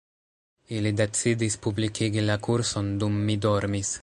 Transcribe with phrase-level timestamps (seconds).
[0.77, 3.99] Ili decidis publikigi la kurson dum mi dormis